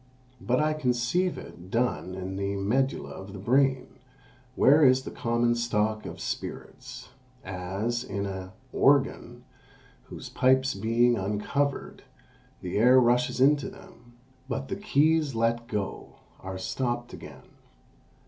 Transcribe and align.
But 0.43 0.59
I 0.59 0.73
conceive 0.73 1.37
it 1.37 1.69
done 1.69 2.15
in 2.15 2.35
the 2.35 2.55
medulla 2.55 3.11
of 3.11 3.33
the 3.33 3.37
brain, 3.37 3.85
where 4.55 4.83
is 4.83 5.03
the 5.03 5.11
common 5.11 5.53
stock 5.53 6.07
of 6.07 6.19
spirits; 6.19 7.09
as 7.43 8.03
in 8.03 8.25
an 8.25 8.49
organ, 8.73 9.43
whose 10.05 10.27
pipes 10.29 10.73
being 10.73 11.17
uncovered, 11.17 12.01
the 12.61 12.77
air 12.79 12.99
rushes 12.99 13.39
into 13.39 13.69
them; 13.69 14.13
but 14.49 14.69
the 14.69 14.75
keys 14.75 15.35
let 15.35 15.67
go, 15.67 16.15
are 16.39 16.57
stopped 16.57 17.13
again. 17.13 17.43